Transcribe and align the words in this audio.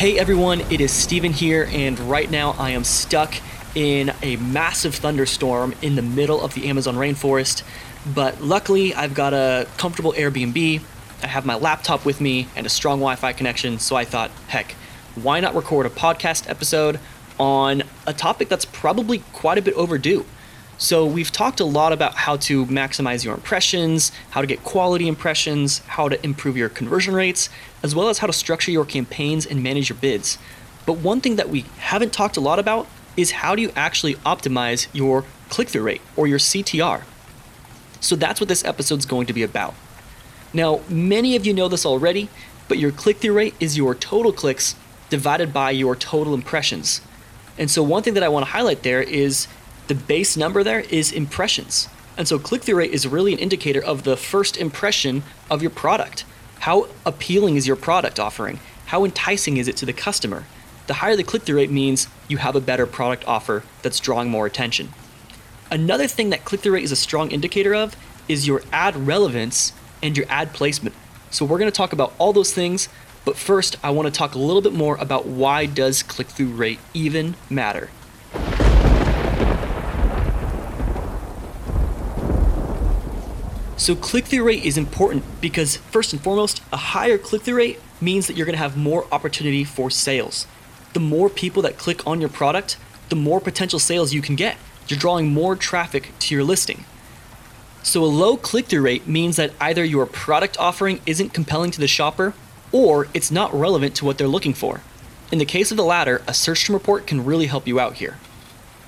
Hey 0.00 0.18
everyone, 0.18 0.62
it 0.70 0.80
is 0.80 0.90
Steven 0.90 1.30
here, 1.30 1.68
and 1.70 2.00
right 2.00 2.30
now 2.30 2.52
I 2.58 2.70
am 2.70 2.84
stuck 2.84 3.34
in 3.74 4.10
a 4.22 4.36
massive 4.36 4.94
thunderstorm 4.94 5.74
in 5.82 5.94
the 5.94 6.00
middle 6.00 6.40
of 6.40 6.54
the 6.54 6.70
Amazon 6.70 6.94
rainforest. 6.94 7.62
But 8.14 8.40
luckily, 8.40 8.94
I've 8.94 9.12
got 9.12 9.34
a 9.34 9.68
comfortable 9.76 10.14
Airbnb, 10.14 10.80
I 11.22 11.26
have 11.26 11.44
my 11.44 11.54
laptop 11.54 12.06
with 12.06 12.18
me, 12.18 12.48
and 12.56 12.64
a 12.64 12.70
strong 12.70 13.00
Wi 13.00 13.14
Fi 13.16 13.34
connection, 13.34 13.78
so 13.78 13.94
I 13.94 14.06
thought, 14.06 14.30
heck, 14.48 14.72
why 15.16 15.38
not 15.40 15.54
record 15.54 15.84
a 15.84 15.90
podcast 15.90 16.48
episode 16.48 16.98
on 17.38 17.82
a 18.06 18.14
topic 18.14 18.48
that's 18.48 18.64
probably 18.64 19.18
quite 19.34 19.58
a 19.58 19.62
bit 19.62 19.74
overdue? 19.74 20.24
So, 20.82 21.04
we've 21.04 21.30
talked 21.30 21.60
a 21.60 21.66
lot 21.66 21.92
about 21.92 22.14
how 22.14 22.38
to 22.38 22.64
maximize 22.64 23.22
your 23.22 23.34
impressions, 23.34 24.12
how 24.30 24.40
to 24.40 24.46
get 24.46 24.64
quality 24.64 25.08
impressions, 25.08 25.80
how 25.80 26.08
to 26.08 26.24
improve 26.24 26.56
your 26.56 26.70
conversion 26.70 27.12
rates, 27.14 27.50
as 27.82 27.94
well 27.94 28.08
as 28.08 28.16
how 28.16 28.26
to 28.26 28.32
structure 28.32 28.70
your 28.70 28.86
campaigns 28.86 29.44
and 29.44 29.62
manage 29.62 29.90
your 29.90 29.98
bids. 29.98 30.38
But 30.86 30.94
one 30.94 31.20
thing 31.20 31.36
that 31.36 31.50
we 31.50 31.66
haven't 31.76 32.14
talked 32.14 32.38
a 32.38 32.40
lot 32.40 32.58
about 32.58 32.86
is 33.14 33.30
how 33.30 33.54
do 33.54 33.60
you 33.60 33.70
actually 33.76 34.14
optimize 34.24 34.86
your 34.94 35.26
click 35.50 35.68
through 35.68 35.82
rate 35.82 36.00
or 36.16 36.26
your 36.26 36.38
CTR? 36.38 37.02
So, 38.00 38.16
that's 38.16 38.40
what 38.40 38.48
this 38.48 38.64
episode's 38.64 39.04
going 39.04 39.26
to 39.26 39.34
be 39.34 39.42
about. 39.42 39.74
Now, 40.54 40.80
many 40.88 41.36
of 41.36 41.44
you 41.44 41.52
know 41.52 41.68
this 41.68 41.84
already, 41.84 42.30
but 42.68 42.78
your 42.78 42.90
click 42.90 43.18
through 43.18 43.34
rate 43.34 43.54
is 43.60 43.76
your 43.76 43.94
total 43.94 44.32
clicks 44.32 44.76
divided 45.10 45.52
by 45.52 45.72
your 45.72 45.94
total 45.94 46.32
impressions. 46.32 47.02
And 47.58 47.70
so, 47.70 47.82
one 47.82 48.02
thing 48.02 48.14
that 48.14 48.22
I 48.22 48.30
want 48.30 48.46
to 48.46 48.52
highlight 48.52 48.82
there 48.82 49.02
is 49.02 49.46
the 49.90 49.94
base 49.96 50.36
number 50.36 50.62
there 50.62 50.78
is 50.78 51.10
impressions. 51.10 51.88
And 52.16 52.28
so 52.28 52.38
click 52.38 52.62
through 52.62 52.76
rate 52.76 52.92
is 52.92 53.08
really 53.08 53.32
an 53.32 53.40
indicator 53.40 53.82
of 53.82 54.04
the 54.04 54.16
first 54.16 54.56
impression 54.56 55.24
of 55.50 55.62
your 55.62 55.70
product. 55.72 56.24
How 56.60 56.86
appealing 57.04 57.56
is 57.56 57.66
your 57.66 57.74
product 57.74 58.20
offering? 58.20 58.60
How 58.86 59.04
enticing 59.04 59.56
is 59.56 59.66
it 59.66 59.76
to 59.78 59.86
the 59.86 59.92
customer? 59.92 60.44
The 60.86 60.94
higher 60.94 61.16
the 61.16 61.24
click 61.24 61.42
through 61.42 61.56
rate 61.56 61.72
means 61.72 62.06
you 62.28 62.36
have 62.36 62.54
a 62.54 62.60
better 62.60 62.86
product 62.86 63.26
offer 63.26 63.64
that's 63.82 63.98
drawing 63.98 64.30
more 64.30 64.46
attention. 64.46 64.90
Another 65.72 66.06
thing 66.06 66.30
that 66.30 66.44
click 66.44 66.60
through 66.60 66.74
rate 66.74 66.84
is 66.84 66.92
a 66.92 66.96
strong 66.96 67.32
indicator 67.32 67.74
of 67.74 67.96
is 68.28 68.46
your 68.46 68.62
ad 68.70 68.94
relevance 68.94 69.72
and 70.04 70.16
your 70.16 70.26
ad 70.28 70.52
placement. 70.52 70.94
So 71.32 71.44
we're 71.44 71.58
going 71.58 71.70
to 71.70 71.76
talk 71.76 71.92
about 71.92 72.12
all 72.16 72.32
those 72.32 72.54
things, 72.54 72.88
but 73.24 73.36
first 73.36 73.74
I 73.82 73.90
want 73.90 74.06
to 74.06 74.16
talk 74.16 74.36
a 74.36 74.38
little 74.38 74.62
bit 74.62 74.72
more 74.72 74.94
about 74.98 75.26
why 75.26 75.66
does 75.66 76.04
click 76.04 76.28
through 76.28 76.52
rate 76.52 76.78
even 76.94 77.34
matter? 77.50 77.90
So 83.80 83.96
click 83.96 84.26
through 84.26 84.44
rate 84.44 84.62
is 84.62 84.76
important 84.76 85.24
because 85.40 85.78
first 85.78 86.12
and 86.12 86.20
foremost, 86.20 86.60
a 86.70 86.76
higher 86.76 87.16
click 87.16 87.40
through 87.40 87.56
rate 87.56 87.80
means 87.98 88.26
that 88.26 88.36
you're 88.36 88.44
going 88.44 88.52
to 88.52 88.62
have 88.62 88.76
more 88.76 89.06
opportunity 89.10 89.64
for 89.64 89.88
sales. 89.88 90.46
The 90.92 91.00
more 91.00 91.30
people 91.30 91.62
that 91.62 91.78
click 91.78 92.06
on 92.06 92.20
your 92.20 92.28
product, 92.28 92.76
the 93.08 93.16
more 93.16 93.40
potential 93.40 93.78
sales 93.78 94.12
you 94.12 94.20
can 94.20 94.36
get. 94.36 94.58
You're 94.86 94.98
drawing 94.98 95.28
more 95.28 95.56
traffic 95.56 96.12
to 96.18 96.34
your 96.34 96.44
listing. 96.44 96.84
So 97.82 98.04
a 98.04 98.16
low 98.22 98.36
click 98.36 98.66
through 98.66 98.82
rate 98.82 99.06
means 99.06 99.36
that 99.36 99.54
either 99.58 99.82
your 99.82 100.04
product 100.04 100.58
offering 100.60 101.00
isn't 101.06 101.32
compelling 101.32 101.70
to 101.70 101.80
the 101.80 101.88
shopper 101.88 102.34
or 102.72 103.08
it's 103.14 103.30
not 103.30 103.54
relevant 103.54 103.94
to 103.94 104.04
what 104.04 104.18
they're 104.18 104.28
looking 104.28 104.52
for. 104.52 104.82
In 105.32 105.38
the 105.38 105.46
case 105.46 105.70
of 105.70 105.78
the 105.78 105.84
latter, 105.84 106.20
a 106.28 106.34
search 106.34 106.66
term 106.66 106.74
report 106.74 107.06
can 107.06 107.24
really 107.24 107.46
help 107.46 107.66
you 107.66 107.80
out 107.80 107.94
here. 107.94 108.18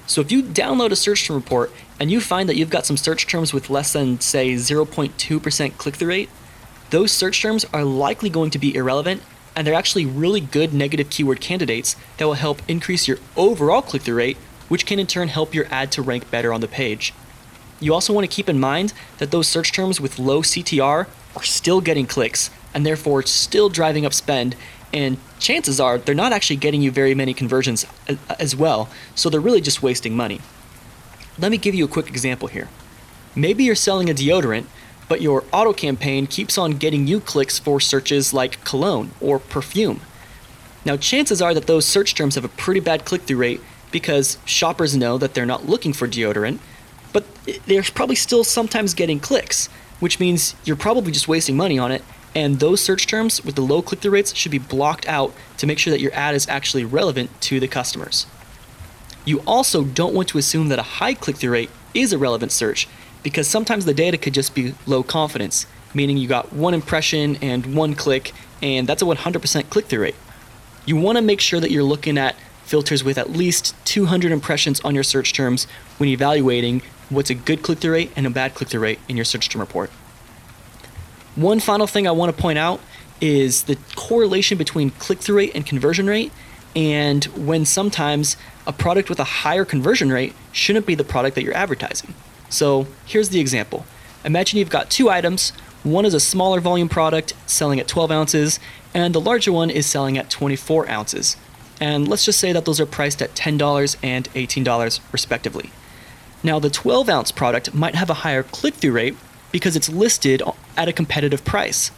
So 0.07 0.21
if 0.21 0.33
you 0.33 0.43
download 0.43 0.91
a 0.91 0.97
search 0.97 1.27
term 1.27 1.37
report 1.37 1.73
and 2.01 2.11
you 2.11 2.21
find 2.21 2.49
that 2.49 2.57
you've 2.57 2.71
got 2.71 2.87
some 2.87 2.97
search 2.97 3.27
terms 3.27 3.55
with 3.55 3.71
less 3.71 3.93
than, 3.93 4.21
say, 4.21 4.55
0.2% 4.55 5.77
click 5.77 5.95
through 5.95 6.09
rate, 6.09 6.31
those 6.91 7.13
search 7.13 7.41
terms 7.41 7.65
are 7.73 7.85
likely 7.85 8.29
going 8.29 8.51
to 8.51 8.59
be 8.59 8.75
irrelevant 8.75 9.23
and 9.55 9.67
they're 9.67 9.75
actually 9.75 10.07
really 10.07 10.41
good 10.41 10.73
negative 10.73 11.11
keyword 11.11 11.41
candidates 11.41 11.97
that 12.17 12.27
will 12.27 12.35
help 12.35 12.63
increase 12.69 13.07
your 13.07 13.19
overall 13.37 13.83
click 13.83 14.03
through 14.03 14.17
rate, 14.17 14.37
which 14.69 14.87
can 14.87 14.99
in 14.99 15.07
turn 15.07 15.29
help 15.29 15.55
your 15.55 15.67
ad 15.71 15.93
to 15.93 16.03
rank 16.03 16.31
better 16.31 16.53
on 16.53 16.61
the 16.61 16.69
page. 16.69 17.13
You 17.81 17.93
also 17.93 18.13
want 18.13 18.29
to 18.29 18.35
keep 18.35 18.49
in 18.49 18.61
mind 18.61 18.93
that 19.19 19.31
those 19.31 19.49
search 19.49 19.73
terms 19.73 20.01
with 20.01 20.19
low 20.19 20.43
CTR 20.43 21.07
are 21.37 21.43
still 21.43 21.81
getting 21.81 22.07
clicks 22.07 22.51
and 22.75 22.87
therefore 22.87 23.23
still 23.23 23.69
driving 23.69 24.07
up 24.07 24.15
spend 24.15 24.55
and 24.93 25.17
chances 25.39 25.81
are 25.81 25.99
they're 25.99 26.15
not 26.15 26.33
actually 26.33 26.57
getting 26.57 26.83
you 26.83 26.91
very 26.91 27.15
many 27.15 27.35
conversions 27.35 27.87
as 28.39 28.55
well, 28.55 28.89
so 29.15 29.31
they're 29.31 29.41
really 29.41 29.61
just 29.61 29.83
wasting 29.83 30.15
money. 30.15 30.41
Let 31.39 31.51
me 31.51 31.57
give 31.57 31.75
you 31.75 31.85
a 31.85 31.89
quick 31.89 32.09
example 32.09 32.49
here. 32.49 32.69
Maybe 33.35 33.65
you're 33.65 33.75
selling 33.75 34.11
a 34.11 34.15
deodorant, 34.15 34.67
but 35.09 35.23
your 35.23 35.45
auto 35.53 35.73
campaign 35.73 36.27
keeps 36.27 36.59
on 36.59 36.73
getting 36.73 37.07
you 37.07 37.21
clicks 37.21 37.59
for 37.59 37.81
searches 37.81 38.35
like 38.35 38.63
cologne 38.65 39.13
or 39.21 39.39
perfume. 39.39 40.01
Now, 40.85 40.97
chances 40.97 41.41
are 41.41 41.55
that 41.55 41.67
those 41.67 41.87
search 41.87 42.15
terms 42.15 42.35
have 42.35 42.45
a 42.45 42.49
pretty 42.49 42.81
bad 42.81 43.05
click 43.05 43.23
through 43.23 43.39
rate 43.39 43.61
because 43.91 44.39
shoppers 44.45 44.97
know 44.97 45.17
that 45.19 45.35
they're 45.35 45.47
not 45.47 45.67
looking 45.67 45.93
for 45.93 46.09
deodorant, 46.09 46.59
but 47.13 47.25
they're 47.67 47.83
probably 47.83 48.17
still 48.17 48.45
sometimes 48.45 48.95
getting 48.95 49.21
clicks, 49.21 49.69
which 50.01 50.19
means 50.19 50.55
you're 50.65 50.77
probably 50.77 51.13
just 51.13 51.29
wasting 51.29 51.57
money 51.57 51.79
on 51.79 51.93
it 51.93 52.03
and 52.35 52.61
those 52.61 52.81
search 52.81 53.07
terms 53.07 53.45
with 53.45 53.55
the 53.55 53.63
low 53.63 53.83
click 53.83 54.01
through 54.01 54.13
rates 54.13 54.35
should 54.35 54.53
be 54.53 54.59
blocked 54.59 55.07
out 55.07 55.35
to 55.59 55.67
make 55.67 55.79
sure 55.79 55.91
that 55.91 56.01
your 56.01 56.15
ad 56.15 56.35
is 56.35 56.49
actually 56.49 56.85
relevant 56.85 57.31
to 57.43 57.61
the 57.61 57.69
customers. 57.69 58.27
You 59.25 59.41
also 59.47 59.85
don't 59.85 60.15
want 60.15 60.29
to 60.29 60.39
assume 60.39 60.69
that 60.69 60.79
a 60.79 60.83
high 60.83 61.15
click 61.15 61.37
through 61.37 61.53
rate 61.53 61.71
is 61.95 62.13
a 62.13 62.19
relevant 62.19 62.53
search 62.53 62.89
because 63.23 63.47
sometimes 63.47 63.85
the 63.85 63.95
data 63.95 64.19
could 64.19 64.35
just 64.35 64.55
be 64.55 64.75
low 64.87 65.03
confidence, 65.03 65.67
meaning 65.95 66.17
you 66.17 66.27
got 66.27 66.53
one 66.53 66.75
impression 66.75 67.37
and 67.37 67.77
one 67.77 67.95
click, 67.95 68.33
and 68.61 68.89
that's 68.89 69.03
a 69.03 69.05
100% 69.05 69.71
click 69.71 69.87
through 69.87 70.03
rate. 70.03 70.17
You 70.87 70.97
want 70.97 71.19
to 71.19 71.23
make 71.23 71.41
sure 71.41 71.61
that 71.61 71.71
you're 71.71 71.85
looking 71.85 72.19
at 72.19 72.35
filters 72.65 73.05
with 73.05 73.19
at 73.19 73.31
least 73.31 73.75
200 73.85 74.33
impressions 74.33 74.81
on 74.81 74.95
your 74.95 75.05
search 75.05 75.33
terms 75.33 75.67
when 75.99 76.09
evaluating 76.09 76.83
what's 77.11 77.31
a 77.31 77.35
good 77.35 77.63
click 77.63 77.79
through 77.79 77.93
rate 77.93 78.13
and 78.17 78.27
a 78.27 78.31
bad 78.31 78.55
click 78.55 78.71
through 78.71 78.81
rate 78.81 78.99
in 79.09 79.17
your 79.17 79.25
search 79.25 79.49
term 79.49 79.61
report. 79.61 79.91
One 81.37 81.61
final 81.61 81.87
thing 81.87 82.07
I 82.07 82.11
want 82.11 82.35
to 82.35 82.43
point 82.43 82.59
out 82.59 82.81
is 83.21 83.65
the 83.65 83.79
correlation 83.97 84.59
between 84.59 84.91
click 84.91 85.21
through 85.21 85.37
rate 85.39 85.53
and 85.55 85.65
conversion 85.65 86.07
rate, 86.07 86.33
and 86.77 87.25
when 87.25 87.65
sometimes 87.65 88.37
a 88.67 88.73
product 88.73 89.09
with 89.09 89.19
a 89.19 89.25
higher 89.25 89.65
conversion 89.65 90.11
rate 90.13 90.35
shouldn't 90.53 90.87
be 90.87 90.95
the 90.95 91.05
product 91.05 91.35
that 91.37 91.43
you're 91.43 91.57
advertising. 91.57 92.15
So 92.49 92.87
here's 93.07 93.31
the 93.31 93.41
example 93.41 93.87
Imagine 94.25 94.59
you've 94.59 94.71
got 94.71 94.91
two 94.91 95.09
items. 95.09 95.51
One 95.83 96.05
is 96.05 96.15
a 96.15 96.21
smaller 96.21 96.61
volume 96.61 96.89
product 96.89 97.33
selling 97.47 97.81
at 97.81 97.89
12 97.89 98.11
ounces, 98.13 98.61
and 98.95 99.15
the 99.15 99.21
larger 99.21 99.53
one 99.53 99.71
is 99.71 99.87
selling 99.87 100.17
at 100.17 100.31
24 100.31 100.89
ounces. 100.89 101.37
And 101.81 102.07
let's 102.07 102.25
just 102.25 102.39
say 102.39 102.53
that 102.53 102.65
those 102.65 102.79
are 102.79 102.87
priced 102.87 103.21
at 103.21 103.35
$10 103.35 103.97
and 104.03 104.33
$18 104.33 105.01
respectively. 105.11 105.71
Now, 106.45 106.61
the 106.61 106.71
12 106.71 107.09
ounce 107.09 107.33
product 107.33 107.75
might 107.75 107.97
have 107.97 108.11
a 108.11 108.15
higher 108.15 108.45
click 108.45 108.75
through 108.75 108.93
rate 108.93 109.17
because 109.51 109.75
it's 109.75 109.89
listed 109.89 110.43
at 110.77 110.89
a 110.89 110.93
competitive 110.93 111.45
price. 111.45 111.91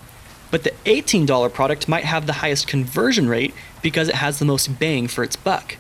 But 0.51 0.63
the 0.63 0.73
$18 0.85 1.53
product 1.53 1.89
might 1.89 2.05
have 2.05 2.27
the 2.27 2.35
highest 2.35 2.69
conversion 2.69 3.29
rate 3.29 3.55
because 3.83 4.09
it 4.09 4.17
has 4.17 4.39
the 4.39 4.45
most 4.45 4.79
bang 4.79 5.09
for 5.09 5.25
its 5.25 5.37
buck. 5.37 5.77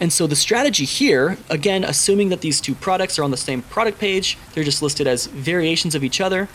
And 0.00 0.12
so 0.12 0.26
the 0.26 0.36
strategy 0.36 0.84
here, 0.84 1.38
again, 1.48 1.84
assuming 1.84 2.28
that 2.28 2.40
these 2.40 2.60
two 2.60 2.74
products 2.74 3.18
are 3.18 3.22
on 3.22 3.30
the 3.30 3.36
same 3.36 3.62
product 3.62 3.98
page, 3.98 4.36
they're 4.52 4.64
just 4.64 4.82
listed 4.82 5.06
as 5.06 5.26
variations 5.26 5.94
of 5.94 6.04
each 6.04 6.20
other, 6.20 6.48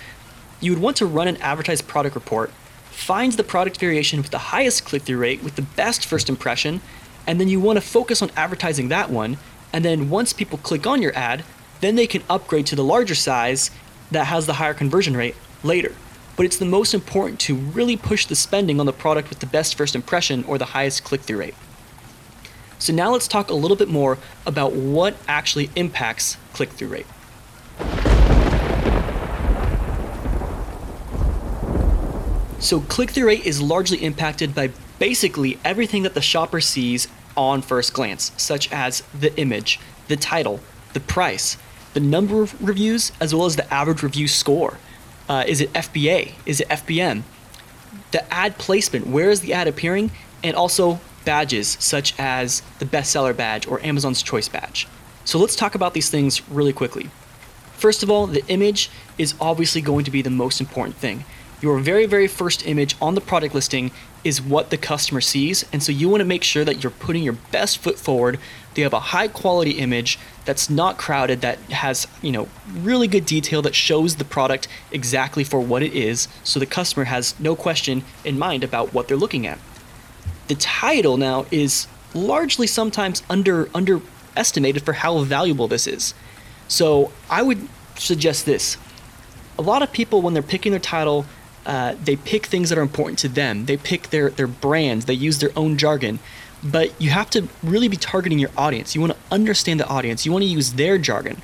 you 0.59 0.71
would 0.71 0.81
want 0.81 0.97
to 0.97 1.05
run 1.05 1.27
an 1.27 1.37
advertised 1.37 1.87
product 1.87 2.15
report, 2.15 2.51
find 2.91 3.31
the 3.33 3.43
product 3.43 3.79
variation 3.79 4.21
with 4.21 4.31
the 4.31 4.37
highest 4.37 4.83
click 4.83 5.03
through 5.03 5.17
rate 5.17 5.41
with 5.41 5.55
the 5.55 5.61
best 5.61 6.05
first 6.05 6.29
impression, 6.29 6.81
and 7.25 7.39
then 7.39 7.47
you 7.47 7.59
want 7.59 7.77
to 7.77 7.81
focus 7.81 8.21
on 8.21 8.29
advertising 8.35 8.89
that 8.89 9.09
one. 9.09 9.37
And 9.71 9.85
then 9.85 10.09
once 10.09 10.33
people 10.33 10.57
click 10.57 10.85
on 10.85 11.01
your 11.01 11.15
ad, 11.15 11.43
then 11.79 11.95
they 11.95 12.07
can 12.07 12.23
upgrade 12.29 12.65
to 12.67 12.75
the 12.75 12.83
larger 12.83 13.15
size 13.15 13.71
that 14.11 14.25
has 14.25 14.45
the 14.45 14.53
higher 14.53 14.73
conversion 14.73 15.15
rate 15.15 15.35
later. 15.63 15.93
But 16.35 16.45
it's 16.45 16.57
the 16.57 16.65
most 16.65 16.93
important 16.93 17.39
to 17.41 17.55
really 17.55 17.97
push 17.97 18.25
the 18.25 18.35
spending 18.35 18.79
on 18.79 18.85
the 18.85 18.93
product 18.93 19.29
with 19.29 19.39
the 19.39 19.45
best 19.45 19.75
first 19.75 19.95
impression 19.95 20.43
or 20.45 20.57
the 20.57 20.65
highest 20.65 21.03
click 21.03 21.21
through 21.21 21.39
rate. 21.39 21.55
So 22.77 22.93
now 22.93 23.11
let's 23.11 23.27
talk 23.27 23.49
a 23.49 23.53
little 23.53 23.75
bit 23.75 23.89
more 23.89 24.17
about 24.45 24.71
what 24.71 25.17
actually 25.27 25.69
impacts 25.75 26.37
click 26.53 26.69
through 26.69 26.87
rate. 26.87 27.05
So 32.59 32.81
click 32.81 33.11
through 33.11 33.27
rate 33.27 33.45
is 33.45 33.61
largely 33.61 33.97
impacted 34.03 34.53
by 34.53 34.71
basically 34.97 35.59
everything 35.65 36.03
that 36.03 36.13
the 36.13 36.21
shopper 36.21 36.61
sees 36.61 37.07
on 37.35 37.61
first 37.61 37.93
glance, 37.93 38.31
such 38.37 38.71
as 38.71 39.01
the 39.17 39.37
image, 39.39 39.79
the 40.07 40.17
title, 40.17 40.59
the 40.93 40.99
price, 40.99 41.57
the 41.93 41.99
number 41.99 42.41
of 42.41 42.61
reviews 42.65 43.11
as 43.19 43.33
well 43.33 43.45
as 43.45 43.55
the 43.55 43.73
average 43.73 44.03
review 44.03 44.27
score. 44.27 44.77
Uh, 45.29 45.43
is 45.47 45.61
it 45.61 45.71
FBA? 45.73 46.33
Is 46.45 46.59
it 46.59 46.67
FBM? 46.69 47.21
The 48.11 48.33
ad 48.33 48.57
placement, 48.57 49.07
where 49.07 49.29
is 49.29 49.41
the 49.41 49.53
ad 49.53 49.67
appearing? 49.67 50.09
And 50.43 50.55
also 50.55 50.99
badges 51.23 51.77
such 51.79 52.15
as 52.19 52.63
the 52.79 52.85
bestseller 52.85 53.37
badge 53.37 53.67
or 53.67 53.79
Amazon's 53.85 54.23
Choice 54.23 54.49
badge. 54.49 54.87
So 55.25 55.37
let's 55.37 55.55
talk 55.55 55.75
about 55.75 55.93
these 55.93 56.09
things 56.09 56.49
really 56.49 56.73
quickly. 56.73 57.11
First 57.73 58.01
of 58.01 58.09
all, 58.09 58.25
the 58.25 58.45
image 58.47 58.89
is 59.17 59.35
obviously 59.39 59.81
going 59.81 60.03
to 60.05 60.11
be 60.11 60.23
the 60.23 60.29
most 60.31 60.59
important 60.59 60.95
thing. 60.95 61.23
Your 61.61 61.79
very, 61.79 62.05
very 62.05 62.27
first 62.27 62.65
image 62.65 62.95
on 63.01 63.15
the 63.15 63.21
product 63.21 63.53
listing 63.53 63.91
is 64.23 64.41
what 64.41 64.69
the 64.69 64.77
customer 64.77 65.21
sees. 65.21 65.65
And 65.71 65.81
so 65.83 65.91
you 65.91 66.09
want 66.09 66.21
to 66.21 66.25
make 66.25 66.43
sure 66.43 66.65
that 66.65 66.83
you're 66.83 66.91
putting 66.91 67.23
your 67.23 67.37
best 67.51 67.79
foot 67.79 67.97
forward. 67.97 68.39
They 68.73 68.81
have 68.81 68.93
a 68.93 68.99
high 68.99 69.27
quality 69.27 69.71
image 69.71 70.19
that's 70.45 70.69
not 70.69 70.97
crowded, 70.97 71.41
that 71.41 71.59
has, 71.71 72.07
you 72.21 72.31
know, 72.31 72.47
really 72.73 73.07
good 73.07 73.25
detail 73.25 73.61
that 73.63 73.75
shows 73.75 74.15
the 74.15 74.25
product 74.25 74.67
exactly 74.91 75.43
for 75.43 75.59
what 75.59 75.83
it 75.83 75.93
is. 75.93 76.27
So 76.43 76.59
the 76.59 76.65
customer 76.65 77.05
has 77.05 77.37
no 77.39 77.55
question 77.55 78.03
in 78.23 78.39
mind 78.39 78.63
about 78.63 78.93
what 78.93 79.07
they're 79.07 79.17
looking 79.17 79.45
at. 79.45 79.59
The 80.47 80.55
title 80.55 81.17
now 81.17 81.45
is 81.51 81.87
largely 82.13 82.67
sometimes 82.67 83.21
under 83.29 83.69
underestimated 83.75 84.83
for 84.83 84.93
how 84.93 85.19
valuable 85.19 85.67
this 85.67 85.87
is. 85.87 86.13
So 86.67 87.11
I 87.29 87.41
would 87.41 87.67
suggest 87.95 88.45
this. 88.45 88.77
A 89.57 89.61
lot 89.61 89.81
of 89.81 89.91
people 89.91 90.21
when 90.21 90.33
they're 90.33 90.41
picking 90.41 90.71
their 90.71 90.79
title 90.79 91.25
uh, 91.65 91.95
they 92.03 92.15
pick 92.15 92.45
things 92.45 92.69
that 92.69 92.77
are 92.77 92.83
important 92.83 93.19
to 93.19 93.27
them. 93.27 93.65
They 93.65 93.77
pick 93.77 94.09
their, 94.09 94.29
their 94.29 94.47
brands, 94.47 95.05
they 95.05 95.13
use 95.13 95.39
their 95.39 95.51
own 95.55 95.77
jargon. 95.77 96.19
But 96.63 96.99
you 97.01 97.09
have 97.11 97.29
to 97.31 97.47
really 97.63 97.87
be 97.87 97.97
targeting 97.97 98.37
your 98.37 98.51
audience. 98.57 98.93
You 98.93 99.01
want 99.01 99.13
to 99.13 99.19
understand 99.31 99.79
the 99.79 99.87
audience, 99.87 100.25
you 100.25 100.31
want 100.31 100.43
to 100.43 100.49
use 100.49 100.73
their 100.73 100.97
jargon. 100.97 101.41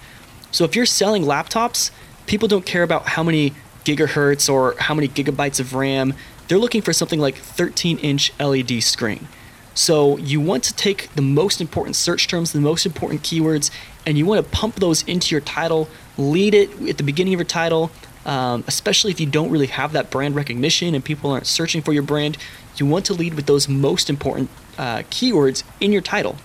So 0.52 0.64
if 0.64 0.76
you're 0.76 0.86
selling 0.86 1.24
laptops, 1.24 1.92
people 2.28 2.48
don't 2.48 2.66
care 2.66 2.84
about 2.84 3.10
how 3.10 3.24
many 3.24 3.54
gigahertz 3.84 4.52
or 4.52 4.76
how 4.80 4.94
many 4.94 5.08
gigabytes 5.08 5.60
of 5.60 5.74
RAM. 5.74 6.14
They're 6.48 6.58
looking 6.58 6.82
for 6.82 6.94
something 6.94 7.20
like 7.20 7.36
13 7.36 7.98
inch 8.00 8.32
LED 8.40 8.84
screen. 8.84 9.28
So 9.74 10.18
you 10.18 10.40
want 10.40 10.64
to 10.64 10.74
take 10.74 11.14
the 11.16 11.22
most 11.22 11.60
important 11.60 11.98
search 11.98 12.28
terms, 12.28 12.54
the 12.54 12.62
most 12.62 12.86
important 12.86 13.22
keywords, 13.22 13.70
and 14.06 14.18
you 14.18 14.26
want 14.26 14.44
to 14.44 14.52
pump 14.52 14.76
those 14.76 15.04
into 15.04 15.36
your 15.36 15.42
title, 15.42 15.90
lead 16.18 16.54
it 16.54 16.72
at 16.88 16.98
the 16.98 17.04
beginning 17.04 17.34
of 17.34 17.40
your 17.40 17.46
title, 17.46 17.92
um, 18.26 18.64
especially 18.68 19.12
if 19.12 19.20
you 19.20 19.28
don't 19.28 19.52
really 19.52 19.68
have 19.68 19.92
that 19.94 20.10
brand 20.10 20.36
recognition 20.36 20.96
and 20.96 21.06
people 21.06 21.32
aren't 21.32 21.48
searching 21.48 21.82
for 21.82 21.94
your 21.94 22.04
brand. 22.04 22.38
You 22.78 22.86
want 22.86 23.06
to 23.06 23.14
lead 23.14 23.36
with 23.36 23.46
those 23.46 23.70
most 23.70 24.10
important 24.10 24.50
uh, 24.78 25.00
keywords 25.10 25.64
in 25.80 25.92
your 25.92 26.02
title. 26.02 26.38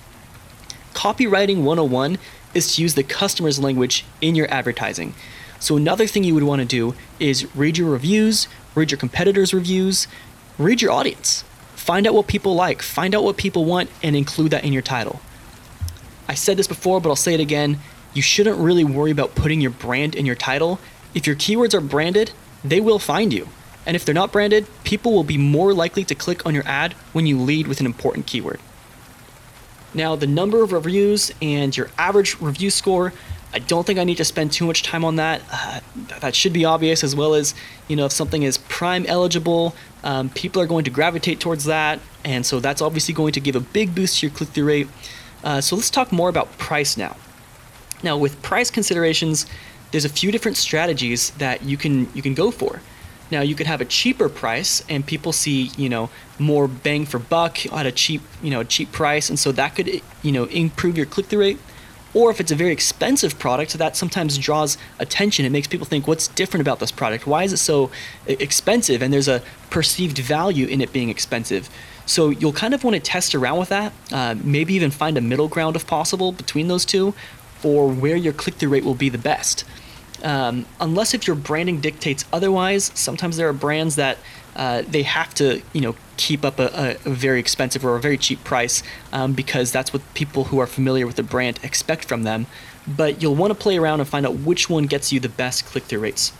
Copywriting 0.94 1.62
101 1.62 2.18
is 2.54 2.74
to 2.74 2.82
use 2.82 2.94
the 2.94 3.02
customer's 3.02 3.58
language 3.58 4.04
in 4.20 4.34
your 4.34 4.50
advertising. 4.50 5.14
So, 5.58 5.76
another 5.76 6.06
thing 6.06 6.24
you 6.24 6.34
would 6.34 6.42
want 6.42 6.60
to 6.60 6.66
do 6.66 6.94
is 7.18 7.54
read 7.54 7.78
your 7.78 7.90
reviews, 7.90 8.48
read 8.74 8.90
your 8.90 8.98
competitors' 8.98 9.52
reviews, 9.52 10.06
read 10.58 10.80
your 10.80 10.90
audience. 10.90 11.44
Find 11.74 12.06
out 12.06 12.14
what 12.14 12.26
people 12.26 12.54
like, 12.54 12.82
find 12.82 13.14
out 13.14 13.24
what 13.24 13.36
people 13.36 13.64
want, 13.64 13.90
and 14.02 14.16
include 14.16 14.52
that 14.52 14.64
in 14.64 14.72
your 14.72 14.82
title. 14.82 15.20
I 16.28 16.34
said 16.34 16.56
this 16.56 16.66
before, 16.66 17.00
but 17.00 17.08
I'll 17.08 17.16
say 17.16 17.34
it 17.34 17.40
again. 17.40 17.78
You 18.14 18.22
shouldn't 18.22 18.58
really 18.58 18.84
worry 18.84 19.10
about 19.10 19.34
putting 19.34 19.60
your 19.60 19.70
brand 19.70 20.14
in 20.14 20.26
your 20.26 20.34
title 20.34 20.80
if 21.14 21.26
your 21.26 21.36
keywords 21.36 21.74
are 21.74 21.80
branded, 21.80 22.32
they 22.64 22.80
will 22.80 22.98
find 22.98 23.32
you. 23.32 23.48
And 23.86 23.96
if 23.96 24.04
they're 24.04 24.14
not 24.14 24.32
branded, 24.32 24.66
people 24.84 25.12
will 25.12 25.24
be 25.24 25.38
more 25.38 25.72
likely 25.72 26.04
to 26.04 26.14
click 26.14 26.44
on 26.44 26.54
your 26.54 26.66
ad 26.66 26.92
when 27.12 27.26
you 27.26 27.38
lead 27.38 27.66
with 27.66 27.80
an 27.80 27.86
important 27.86 28.26
keyword. 28.26 28.60
Now, 29.94 30.14
the 30.14 30.26
number 30.26 30.62
of 30.62 30.72
reviews 30.72 31.32
and 31.42 31.76
your 31.76 31.90
average 31.98 32.40
review 32.40 32.70
score, 32.70 33.12
I 33.52 33.58
don't 33.58 33.84
think 33.84 33.98
I 33.98 34.04
need 34.04 34.18
to 34.18 34.24
spend 34.24 34.52
too 34.52 34.66
much 34.66 34.84
time 34.84 35.04
on 35.04 35.16
that. 35.16 35.42
Uh, 35.50 35.80
that 36.20 36.36
should 36.36 36.52
be 36.52 36.64
obvious, 36.64 37.02
as 37.02 37.16
well 37.16 37.34
as, 37.34 37.54
you 37.88 37.96
know, 37.96 38.06
if 38.06 38.12
something 38.12 38.44
is 38.44 38.58
prime 38.58 39.04
eligible, 39.06 39.74
um, 40.04 40.30
people 40.30 40.62
are 40.62 40.66
going 40.66 40.84
to 40.84 40.90
gravitate 40.90 41.40
towards 41.40 41.64
that. 41.64 41.98
And 42.24 42.46
so 42.46 42.60
that's 42.60 42.80
obviously 42.80 43.14
going 43.14 43.32
to 43.32 43.40
give 43.40 43.56
a 43.56 43.60
big 43.60 43.94
boost 43.94 44.20
to 44.20 44.26
your 44.26 44.36
click 44.36 44.50
through 44.50 44.66
rate. 44.66 44.88
Uh, 45.42 45.60
so 45.60 45.74
let's 45.74 45.90
talk 45.90 46.12
more 46.12 46.28
about 46.28 46.56
price 46.58 46.96
now. 46.96 47.16
Now, 48.02 48.16
with 48.16 48.40
price 48.42 48.70
considerations, 48.70 49.46
there's 49.90 50.04
a 50.04 50.08
few 50.08 50.30
different 50.30 50.56
strategies 50.56 51.30
that 51.32 51.62
you 51.62 51.76
can 51.76 52.08
you 52.14 52.22
can 52.22 52.34
go 52.34 52.50
for. 52.50 52.80
Now 53.30 53.42
you 53.42 53.54
could 53.54 53.66
have 53.66 53.80
a 53.80 53.84
cheaper 53.84 54.28
price 54.28 54.82
and 54.88 55.06
people 55.06 55.32
see, 55.32 55.70
you 55.76 55.88
know, 55.88 56.10
more 56.38 56.66
bang 56.66 57.06
for 57.06 57.18
buck 57.18 57.64
at 57.72 57.86
a 57.86 57.92
cheap, 57.92 58.22
you 58.42 58.50
know, 58.50 58.60
a 58.60 58.64
cheap 58.64 58.90
price 58.90 59.28
and 59.30 59.38
so 59.38 59.52
that 59.52 59.76
could, 59.76 60.02
you 60.22 60.32
know, 60.32 60.44
improve 60.44 60.96
your 60.96 61.06
click-through 61.06 61.40
rate. 61.40 61.58
Or 62.12 62.32
if 62.32 62.40
it's 62.40 62.50
a 62.50 62.56
very 62.56 62.72
expensive 62.72 63.38
product, 63.38 63.74
that 63.74 63.96
sometimes 63.96 64.36
draws 64.36 64.76
attention. 64.98 65.44
It 65.44 65.52
makes 65.52 65.68
people 65.68 65.86
think, 65.86 66.08
what's 66.08 66.26
different 66.26 66.62
about 66.62 66.80
this 66.80 66.90
product? 66.90 67.24
Why 67.24 67.44
is 67.44 67.52
it 67.52 67.58
so 67.58 67.92
expensive? 68.26 69.00
And 69.00 69.12
there's 69.12 69.28
a 69.28 69.42
perceived 69.70 70.18
value 70.18 70.66
in 70.66 70.80
it 70.80 70.92
being 70.92 71.08
expensive. 71.08 71.70
So 72.06 72.30
you'll 72.30 72.52
kind 72.52 72.74
of 72.74 72.82
want 72.82 72.96
to 72.96 73.00
test 73.00 73.36
around 73.36 73.60
with 73.60 73.68
that, 73.68 73.92
uh, 74.10 74.34
maybe 74.42 74.74
even 74.74 74.90
find 74.90 75.16
a 75.16 75.20
middle 75.20 75.46
ground 75.46 75.76
if 75.76 75.86
possible 75.86 76.32
between 76.32 76.66
those 76.66 76.84
two, 76.84 77.14
for 77.60 77.88
where 77.88 78.16
your 78.16 78.32
click 78.32 78.56
through 78.56 78.70
rate 78.70 78.84
will 78.84 78.94
be 78.94 79.08
the 79.08 79.18
best. 79.18 79.64
Um, 80.22 80.66
unless 80.80 81.14
if 81.14 81.26
your 81.26 81.36
branding 81.36 81.80
dictates 81.80 82.24
otherwise, 82.32 82.90
sometimes 82.94 83.36
there 83.36 83.48
are 83.48 83.54
brands 83.54 83.96
that 83.96 84.18
uh, 84.56 84.82
they 84.86 85.02
have 85.02 85.32
to, 85.34 85.62
you 85.72 85.80
know, 85.80 85.96
keep 86.16 86.44
up 86.44 86.58
a, 86.58 86.96
a, 87.04 87.10
very 87.10 87.40
expensive 87.40 87.84
or 87.84 87.96
a 87.96 88.00
very 88.00 88.18
cheap 88.18 88.42
price 88.44 88.82
um, 89.12 89.32
because 89.32 89.72
that's 89.72 89.92
what 89.92 90.02
people 90.14 90.44
who 90.44 90.58
are 90.58 90.66
familiar 90.66 91.06
with 91.06 91.16
the 91.16 91.22
brand 91.22 91.58
expect 91.62 92.04
from 92.04 92.24
them. 92.24 92.46
But 92.86 93.22
you'll 93.22 93.36
want 93.36 93.52
to 93.52 93.54
play 93.54 93.78
around 93.78 94.00
and 94.00 94.08
find 94.08 94.26
out 94.26 94.40
which 94.40 94.68
one 94.68 94.84
gets 94.84 95.12
you 95.12 95.20
the 95.20 95.28
best 95.28 95.64
click 95.64 95.84
through 95.84 96.00
rates. 96.00 96.30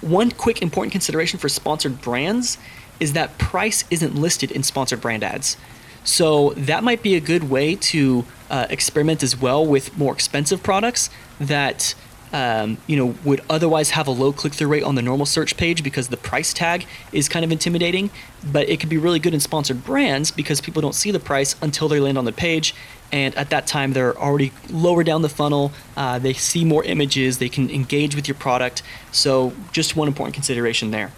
One 0.00 0.30
quick 0.30 0.60
important 0.60 0.92
consideration 0.92 1.38
for 1.38 1.48
sponsored 1.48 2.00
brands 2.00 2.58
is 2.98 3.12
that 3.14 3.38
price 3.38 3.84
isn't 3.90 4.14
listed 4.14 4.50
in 4.50 4.62
sponsored 4.62 5.00
brand 5.00 5.24
ads. 5.24 5.56
So 6.04 6.50
that 6.50 6.82
might 6.82 7.02
be 7.02 7.14
a 7.14 7.20
good 7.20 7.50
way 7.50 7.76
to 7.76 8.24
uh, 8.48 8.66
experiment 8.70 9.22
as 9.22 9.36
well 9.36 9.64
with 9.64 9.96
more 9.96 10.12
expensive 10.12 10.62
products 10.62 11.10
that 11.38 11.94
um, 12.32 12.78
you 12.86 12.96
know, 12.96 13.14
would 13.24 13.40
otherwise 13.50 13.90
have 13.90 14.06
a 14.06 14.10
low 14.10 14.32
click-through 14.32 14.68
rate 14.68 14.84
on 14.84 14.94
the 14.94 15.02
normal 15.02 15.26
search 15.26 15.56
page 15.56 15.82
because 15.82 16.08
the 16.08 16.16
price 16.16 16.52
tag 16.52 16.86
is 17.12 17.28
kind 17.28 17.44
of 17.44 17.50
intimidating. 17.50 18.10
But 18.52 18.68
it 18.68 18.78
could 18.78 18.88
be 18.88 18.98
really 18.98 19.18
good 19.18 19.34
in 19.34 19.40
sponsored 19.40 19.84
brands 19.84 20.30
because 20.30 20.60
people 20.60 20.80
don't 20.80 20.94
see 20.94 21.10
the 21.10 21.20
price 21.20 21.56
until 21.60 21.88
they 21.88 21.98
land 21.98 22.16
on 22.18 22.24
the 22.24 22.32
page, 22.32 22.74
and 23.12 23.34
at 23.34 23.50
that 23.50 23.66
time 23.66 23.92
they're 23.92 24.16
already 24.16 24.52
lower 24.70 25.02
down 25.02 25.22
the 25.22 25.28
funnel. 25.28 25.72
Uh, 25.96 26.18
they 26.18 26.32
see 26.32 26.64
more 26.64 26.84
images, 26.84 27.38
they 27.38 27.48
can 27.48 27.68
engage 27.70 28.14
with 28.14 28.28
your 28.28 28.36
product. 28.36 28.82
So 29.10 29.52
just 29.72 29.96
one 29.96 30.06
important 30.06 30.34
consideration 30.34 30.92
there. 30.92 31.10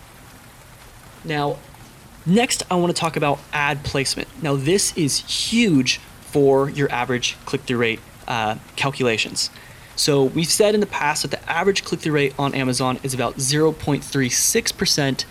Now, 1.24 1.58
next 2.26 2.62
I 2.70 2.76
want 2.76 2.94
to 2.94 3.00
talk 3.00 3.16
about 3.16 3.38
ad 3.52 3.84
placement. 3.84 4.28
Now 4.42 4.56
this 4.56 4.96
is 4.96 5.18
huge 5.18 5.98
for 6.20 6.70
your 6.70 6.90
average 6.90 7.36
click-through 7.44 7.78
rate 7.78 8.00
uh, 8.26 8.56
calculations. 8.76 9.50
So 9.96 10.24
we've 10.24 10.48
said 10.48 10.74
in 10.74 10.80
the 10.80 10.86
past 10.86 11.22
that 11.22 11.30
the 11.30 11.50
average 11.50 11.84
click-through 11.84 12.14
rate 12.14 12.34
on 12.38 12.54
Amazon 12.54 12.98
is 13.02 13.12
about 13.12 13.36
0.36%, 13.36 15.24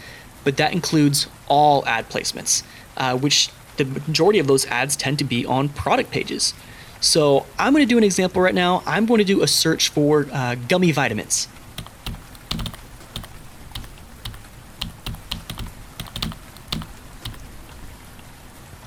but 0.43 0.57
that 0.57 0.73
includes 0.73 1.27
all 1.47 1.85
ad 1.87 2.09
placements, 2.09 2.63
uh, 2.97 3.17
which 3.17 3.49
the 3.77 3.85
majority 3.85 4.39
of 4.39 4.47
those 4.47 4.65
ads 4.67 4.95
tend 4.95 5.17
to 5.19 5.23
be 5.23 5.45
on 5.45 5.69
product 5.69 6.11
pages. 6.11 6.53
So 6.99 7.47
I'm 7.57 7.73
going 7.73 7.83
to 7.83 7.89
do 7.89 7.97
an 7.97 8.03
example 8.03 8.41
right 8.41 8.53
now. 8.53 8.83
I'm 8.85 9.07
going 9.07 9.17
to 9.17 9.23
do 9.23 9.41
a 9.41 9.47
search 9.47 9.89
for 9.89 10.27
uh, 10.31 10.55
gummy 10.67 10.91
vitamins. 10.91 11.47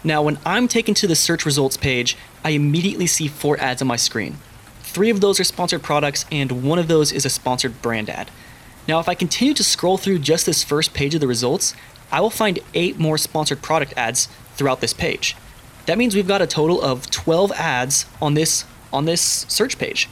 Now, 0.06 0.22
when 0.22 0.38
I'm 0.44 0.68
taken 0.68 0.92
to 0.94 1.06
the 1.06 1.16
search 1.16 1.46
results 1.46 1.78
page, 1.78 2.16
I 2.44 2.50
immediately 2.50 3.06
see 3.06 3.26
four 3.26 3.58
ads 3.58 3.80
on 3.80 3.88
my 3.88 3.96
screen. 3.96 4.36
Three 4.82 5.08
of 5.08 5.22
those 5.22 5.40
are 5.40 5.44
sponsored 5.44 5.82
products, 5.82 6.26
and 6.30 6.62
one 6.62 6.78
of 6.78 6.88
those 6.88 7.10
is 7.10 7.24
a 7.24 7.30
sponsored 7.30 7.80
brand 7.80 8.10
ad. 8.10 8.30
Now, 8.86 9.00
if 9.00 9.08
I 9.08 9.14
continue 9.14 9.54
to 9.54 9.64
scroll 9.64 9.96
through 9.96 10.18
just 10.18 10.44
this 10.44 10.62
first 10.62 10.92
page 10.92 11.14
of 11.14 11.22
the 11.22 11.26
results, 11.26 11.74
I 12.12 12.20
will 12.20 12.28
find 12.28 12.58
eight 12.74 12.98
more 12.98 13.16
sponsored 13.16 13.62
product 13.62 13.94
ads 13.96 14.28
throughout 14.56 14.82
this 14.82 14.92
page. 14.92 15.36
That 15.86 15.96
means 15.96 16.14
we've 16.14 16.28
got 16.28 16.42
a 16.42 16.46
total 16.46 16.82
of 16.82 17.10
12 17.10 17.52
ads 17.52 18.04
on 18.20 18.34
this 18.34 18.66
on 18.92 19.06
this 19.06 19.46
search 19.48 19.78
page. 19.78 20.08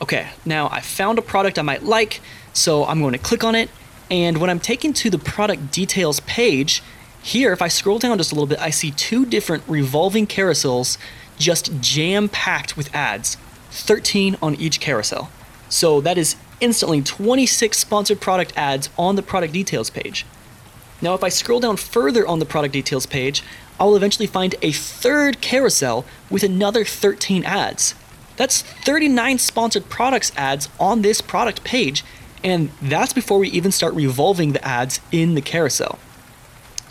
Okay, 0.00 0.28
now 0.44 0.68
I 0.72 0.80
found 0.80 1.18
a 1.18 1.22
product 1.22 1.58
I 1.58 1.62
might 1.62 1.84
like, 1.84 2.20
so 2.52 2.84
I'm 2.86 3.00
going 3.00 3.12
to 3.12 3.18
click 3.18 3.44
on 3.44 3.54
it, 3.54 3.70
and 4.10 4.38
when 4.38 4.50
I'm 4.50 4.58
taken 4.58 4.92
to 4.94 5.10
the 5.10 5.18
product 5.18 5.70
details 5.70 6.18
page, 6.20 6.82
here 7.22 7.52
if 7.52 7.62
I 7.62 7.68
scroll 7.68 7.98
down 7.98 8.18
just 8.18 8.32
a 8.32 8.34
little 8.34 8.46
bit, 8.46 8.60
I 8.60 8.70
see 8.70 8.90
two 8.90 9.24
different 9.24 9.62
revolving 9.68 10.26
carousels 10.26 10.98
just 11.38 11.80
jam-packed 11.80 12.76
with 12.76 12.94
ads 12.94 13.36
13 13.70 14.36
on 14.42 14.54
each 14.56 14.80
carousel. 14.80 15.30
So 15.68 16.00
that 16.02 16.18
is 16.18 16.36
instantly 16.60 17.00
26 17.00 17.78
sponsored 17.78 18.20
product 18.20 18.52
ads 18.56 18.90
on 18.98 19.16
the 19.16 19.22
product 19.22 19.52
details 19.52 19.88
page. 19.88 20.26
Now, 21.00 21.14
if 21.14 21.24
I 21.24 21.30
scroll 21.30 21.60
down 21.60 21.76
further 21.76 22.26
on 22.26 22.38
the 22.38 22.44
product 22.44 22.72
details 22.72 23.06
page, 23.06 23.42
I'll 23.80 23.96
eventually 23.96 24.26
find 24.26 24.54
a 24.62 24.70
third 24.70 25.40
carousel 25.40 26.04
with 26.30 26.42
another 26.42 26.84
13 26.84 27.44
ads. 27.44 27.94
That's 28.36 28.62
39 28.62 29.38
sponsored 29.38 29.88
products 29.88 30.32
ads 30.36 30.68
on 30.78 31.02
this 31.02 31.20
product 31.20 31.64
page, 31.64 32.04
and 32.44 32.70
that's 32.80 33.12
before 33.12 33.38
we 33.38 33.48
even 33.48 33.72
start 33.72 33.94
revolving 33.94 34.52
the 34.52 34.64
ads 34.64 35.00
in 35.10 35.34
the 35.34 35.40
carousel. 35.40 35.98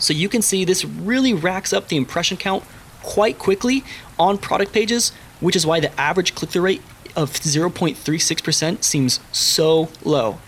So 0.02 0.12
you 0.12 0.28
can 0.28 0.42
see 0.42 0.64
this 0.64 0.84
really 0.84 1.32
racks 1.32 1.72
up 1.72 1.88
the 1.88 1.96
impression 1.96 2.36
count 2.36 2.64
quite 3.02 3.38
quickly 3.38 3.84
on 4.18 4.38
product 4.38 4.72
pages 4.72 5.12
which 5.42 5.56
is 5.56 5.66
why 5.66 5.80
the 5.80 6.00
average 6.00 6.34
click 6.34 6.52
through 6.52 6.62
rate 6.62 6.82
of 7.16 7.32
0.36% 7.32 8.82
seems 8.82 9.20
so 9.32 9.88
low. 10.04 10.38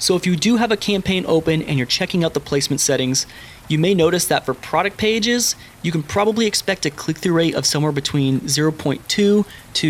So 0.00 0.16
if 0.16 0.26
you 0.26 0.36
do 0.36 0.56
have 0.56 0.70
a 0.70 0.76
campaign 0.76 1.24
open 1.26 1.62
and 1.62 1.78
you're 1.78 1.86
checking 1.86 2.24
out 2.24 2.34
the 2.34 2.40
placement 2.40 2.80
settings, 2.80 3.26
you 3.68 3.78
may 3.78 3.94
notice 3.94 4.26
that 4.26 4.44
for 4.44 4.54
product 4.54 4.96
pages, 4.96 5.54
you 5.82 5.92
can 5.92 6.02
probably 6.02 6.46
expect 6.46 6.84
a 6.84 6.90
click 6.90 7.18
through 7.18 7.34
rate 7.34 7.54
of 7.54 7.64
somewhere 7.64 7.92
between 7.92 8.40
0.2 8.40 9.06
to 9.06 9.44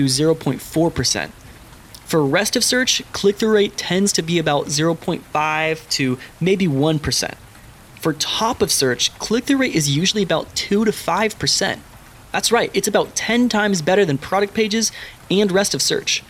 0.4%. 0.05 1.31
For 2.05 2.25
rest 2.25 2.57
of 2.57 2.65
search, 2.65 3.03
click 3.13 3.37
through 3.37 3.53
rate 3.53 3.77
tends 3.77 4.13
to 4.15 4.23
be 4.23 4.39
about 4.39 4.67
0.5 4.67 5.89
to 5.91 6.19
maybe 6.41 6.67
1%. 6.67 7.35
For 8.01 8.13
top 8.13 8.63
of 8.63 8.71
search, 8.71 9.17
click 9.19 9.45
through 9.45 9.59
rate 9.59 9.75
is 9.75 9.95
usually 9.95 10.23
about 10.23 10.55
2 10.55 10.85
to 10.85 10.91
5%. 10.91 11.79
That's 12.31 12.53
right, 12.53 12.71
it's 12.75 12.89
about 12.89 13.17
10 13.17 13.49
times 13.49 13.83
better 13.83 14.05
than 14.05 14.19
product 14.19 14.55
pages 14.55 14.93
and 15.31 15.51
rest 15.51 15.75
of 15.75 15.83
search. 15.83 16.23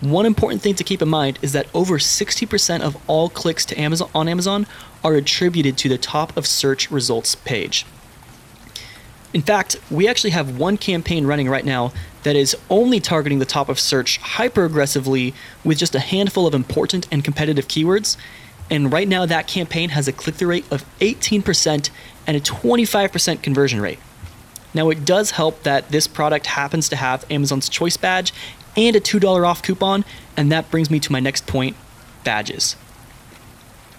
One 0.00 0.24
important 0.24 0.62
thing 0.62 0.76
to 0.76 0.84
keep 0.84 1.02
in 1.02 1.08
mind 1.08 1.38
is 1.42 1.52
that 1.52 1.66
over 1.74 1.98
60% 1.98 2.80
of 2.80 2.96
all 3.06 3.28
clicks 3.28 3.66
to 3.66 3.78
Amazon 3.78 4.08
on 4.14 4.28
Amazon 4.28 4.66
are 5.04 5.14
attributed 5.14 5.76
to 5.78 5.90
the 5.90 5.98
top 5.98 6.34
of 6.38 6.46
search 6.46 6.90
results 6.90 7.34
page. 7.34 7.84
In 9.34 9.42
fact, 9.42 9.76
we 9.90 10.08
actually 10.08 10.30
have 10.30 10.58
one 10.58 10.78
campaign 10.78 11.26
running 11.26 11.50
right 11.50 11.64
now 11.64 11.92
that 12.22 12.34
is 12.34 12.56
only 12.70 12.98
targeting 12.98 13.38
the 13.38 13.44
top 13.44 13.68
of 13.68 13.78
search 13.78 14.18
hyper 14.18 14.64
aggressively 14.64 15.34
with 15.64 15.78
just 15.78 15.94
a 15.94 16.00
handful 16.00 16.46
of 16.46 16.54
important 16.54 17.06
and 17.12 17.22
competitive 17.22 17.68
keywords. 17.68 18.16
And 18.70 18.92
right 18.92 19.08
now, 19.08 19.26
that 19.26 19.48
campaign 19.48 19.90
has 19.90 20.06
a 20.06 20.12
click 20.12 20.36
through 20.36 20.48
rate 20.48 20.72
of 20.72 20.84
18% 21.00 21.90
and 22.26 22.36
a 22.36 22.40
25% 22.40 23.42
conversion 23.42 23.80
rate. 23.80 23.98
Now, 24.72 24.90
it 24.90 25.04
does 25.04 25.32
help 25.32 25.64
that 25.64 25.90
this 25.90 26.06
product 26.06 26.46
happens 26.46 26.88
to 26.90 26.96
have 26.96 27.24
Amazon's 27.30 27.68
Choice 27.68 27.96
badge 27.96 28.32
and 28.76 28.94
a 28.94 29.00
$2 29.00 29.44
off 29.44 29.62
coupon, 29.62 30.04
and 30.36 30.52
that 30.52 30.70
brings 30.70 30.90
me 30.90 31.00
to 31.00 31.10
my 31.10 31.18
next 31.18 31.46
point 31.48 31.76
badges. 32.22 32.76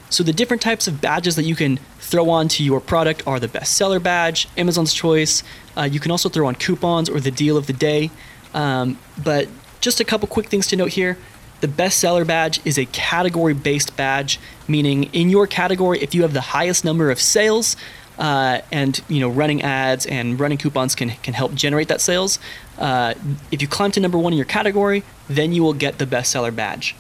So, 0.10 0.24
the 0.24 0.34
different 0.34 0.62
types 0.62 0.88
of 0.88 1.02
badges 1.02 1.36
that 1.36 1.44
you 1.44 1.56
can 1.56 1.78
throw 2.00 2.30
onto 2.30 2.64
your 2.64 2.80
product 2.80 3.26
are 3.28 3.40
the 3.40 3.48
bestseller 3.48 4.02
badge, 4.02 4.48
Amazon's 4.58 4.94
Choice. 4.94 5.44
Uh, 5.76 5.84
you 5.84 6.00
can 6.00 6.12
also 6.12 6.30
throw 6.30 6.48
on 6.48 6.56
coupons 6.56 7.10
or 7.10 7.20
the 7.20 7.32
deal 7.32 7.58
of 7.58 7.68
the 7.68 7.74
day. 7.74 8.12
Um, 8.54 8.98
but 9.22 9.48
just 9.80 10.00
a 10.00 10.06
couple 10.06 10.28
quick 10.28 10.48
things 10.48 10.68
to 10.68 10.76
note 10.76 10.90
here. 10.90 11.18
The 11.62 11.68
bestseller 11.68 12.26
badge 12.26 12.60
is 12.66 12.78
a 12.78 12.86
category 12.86 13.54
based 13.54 13.96
badge, 13.96 14.40
meaning 14.68 15.06
in 15.14 15.30
your 15.30 15.48
category, 15.48 16.00
if 16.02 16.16
you 16.16 16.24
have 16.24 16.34
the 16.34 16.42
highest 16.42 16.84
number 16.84 17.12
of 17.12 17.22
sales, 17.22 17.76
uh, 18.18 18.62
and 18.72 19.02
you 19.08 19.20
know 19.20 19.30
running 19.30 19.62
ads 19.62 20.06
and 20.06 20.40
running 20.40 20.58
coupons 20.58 20.96
can, 20.96 21.10
can 21.24 21.34
help 21.34 21.54
generate 21.54 21.88
that 21.88 22.02
sales. 22.02 22.40
Uh, 22.78 23.14
if 23.52 23.62
you 23.62 23.68
climb 23.68 23.92
to 23.92 24.00
number 24.00 24.18
one 24.18 24.34
in 24.34 24.38
your 24.38 24.46
category, 24.46 25.04
then 25.28 25.54
you 25.54 25.64
will 25.64 25.74
get 25.74 25.98
the 26.00 26.06
bestseller 26.06 26.56
badge. 26.56 26.96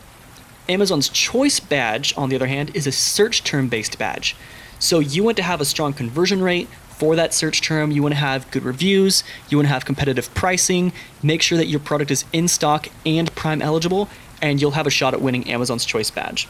Amazon's 0.69 1.09
Choice 1.09 1.59
badge, 1.59 2.13
on 2.15 2.29
the 2.29 2.35
other 2.35 2.47
hand, 2.47 2.75
is 2.75 2.87
a 2.87 2.91
search 2.91 3.43
term 3.43 3.67
based 3.67 3.97
badge. 3.97 4.35
So 4.79 4.99
you 4.99 5.23
want 5.23 5.37
to 5.37 5.43
have 5.43 5.61
a 5.61 5.65
strong 5.65 5.93
conversion 5.93 6.41
rate 6.41 6.67
for 6.89 7.15
that 7.15 7.33
search 7.33 7.61
term. 7.61 7.91
You 7.91 8.03
want 8.03 8.13
to 8.13 8.19
have 8.19 8.49
good 8.51 8.63
reviews. 8.63 9.23
You 9.49 9.57
want 9.57 9.67
to 9.67 9.73
have 9.73 9.85
competitive 9.85 10.31
pricing. 10.33 10.93
Make 11.23 11.41
sure 11.41 11.57
that 11.57 11.67
your 11.67 11.79
product 11.79 12.11
is 12.11 12.25
in 12.31 12.47
stock 12.47 12.87
and 13.05 13.33
Prime 13.35 13.61
eligible, 13.61 14.07
and 14.41 14.61
you'll 14.61 14.71
have 14.71 14.87
a 14.87 14.91
shot 14.91 15.13
at 15.13 15.21
winning 15.21 15.49
Amazon's 15.49 15.85
Choice 15.85 16.09
badge. 16.09 16.47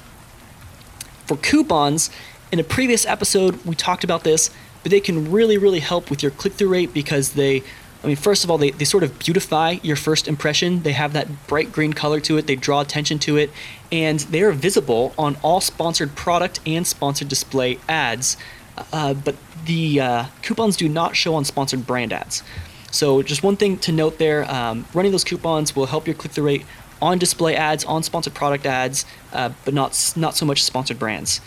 For 1.25 1.37
coupons, 1.37 2.09
in 2.51 2.59
a 2.59 2.63
previous 2.63 3.05
episode, 3.05 3.63
we 3.65 3.75
talked 3.75 4.03
about 4.03 4.23
this, 4.23 4.49
but 4.83 4.91
they 4.91 4.99
can 4.99 5.31
really, 5.31 5.57
really 5.57 5.79
help 5.79 6.09
with 6.09 6.21
your 6.21 6.31
click 6.31 6.53
through 6.53 6.69
rate 6.69 6.93
because 6.93 7.33
they, 7.33 7.63
I 8.03 8.07
mean, 8.07 8.15
first 8.15 8.43
of 8.43 8.51
all, 8.51 8.57
they, 8.57 8.71
they 8.71 8.85
sort 8.85 9.03
of 9.03 9.17
beautify 9.19 9.77
your 9.83 9.95
first 9.95 10.27
impression. 10.27 10.83
They 10.83 10.91
have 10.93 11.13
that 11.13 11.47
bright 11.47 11.71
green 11.71 11.93
color 11.93 12.19
to 12.21 12.37
it, 12.37 12.47
they 12.47 12.55
draw 12.55 12.81
attention 12.81 13.19
to 13.19 13.37
it, 13.37 13.51
and 13.91 14.19
they 14.19 14.41
are 14.41 14.51
visible 14.51 15.13
on 15.17 15.37
all 15.43 15.61
sponsored 15.61 16.15
product 16.15 16.59
and 16.65 16.85
sponsored 16.85 17.29
display 17.29 17.79
ads. 17.87 18.37
Uh, 18.91 19.13
but 19.13 19.35
the 19.65 19.99
uh, 19.99 20.25
coupons 20.41 20.75
do 20.75 20.89
not 20.89 21.15
show 21.15 21.35
on 21.35 21.45
sponsored 21.45 21.85
brand 21.85 22.11
ads. 22.11 22.43
So, 22.91 23.21
just 23.21 23.41
one 23.41 23.55
thing 23.55 23.77
to 23.79 23.93
note 23.93 24.17
there 24.17 24.49
um, 24.51 24.85
running 24.93 25.13
those 25.13 25.23
coupons 25.23 25.75
will 25.75 25.85
help 25.85 26.07
your 26.07 26.15
click 26.15 26.33
through 26.33 26.45
rate 26.45 26.65
on 27.01 27.17
display 27.17 27.55
ads, 27.55 27.83
on 27.85 28.03
sponsored 28.03 28.33
product 28.33 28.65
ads, 28.65 29.05
uh, 29.33 29.49
but 29.65 29.73
not, 29.73 30.13
not 30.15 30.35
so 30.35 30.45
much 30.45 30.63
sponsored 30.63 30.99
brands. 30.99 31.41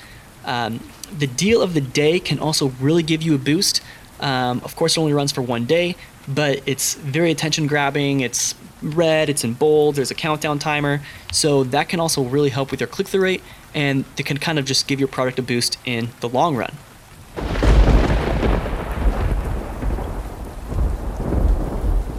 Um, 0.44 0.80
the 1.16 1.26
deal 1.26 1.62
of 1.62 1.74
the 1.74 1.80
day 1.80 2.18
can 2.20 2.38
also 2.38 2.68
really 2.80 3.02
give 3.02 3.22
you 3.22 3.34
a 3.34 3.38
boost. 3.38 3.80
Um, 4.20 4.60
of 4.64 4.76
course, 4.76 4.96
it 4.96 5.00
only 5.00 5.12
runs 5.12 5.32
for 5.32 5.42
one 5.42 5.64
day, 5.64 5.96
but 6.26 6.62
it's 6.66 6.94
very 6.94 7.30
attention 7.30 7.66
grabbing. 7.66 8.20
It's 8.20 8.54
red, 8.82 9.28
it's 9.28 9.44
in 9.44 9.54
bold, 9.54 9.96
there's 9.96 10.10
a 10.10 10.14
countdown 10.14 10.58
timer. 10.58 11.00
So 11.32 11.64
that 11.64 11.88
can 11.88 12.00
also 12.00 12.22
really 12.22 12.50
help 12.50 12.70
with 12.70 12.80
your 12.80 12.88
click 12.88 13.08
through 13.08 13.22
rate 13.22 13.42
and 13.74 14.04
it 14.16 14.26
can 14.26 14.38
kind 14.38 14.58
of 14.58 14.64
just 14.64 14.86
give 14.86 15.00
your 15.00 15.08
product 15.08 15.38
a 15.38 15.42
boost 15.42 15.78
in 15.84 16.10
the 16.20 16.28
long 16.28 16.56
run. 16.56 16.74